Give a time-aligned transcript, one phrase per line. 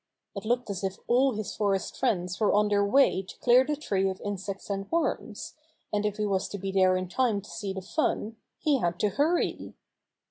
[0.35, 3.75] It looked as if all his forest friends were on their way to clear the
[3.75, 5.53] tree of insects and worms,
[5.93, 8.99] and if he was to be there in time to see the fun he had
[9.01, 9.75] to hurry.